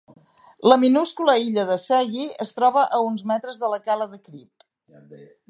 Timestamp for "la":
0.71-0.77, 3.75-3.81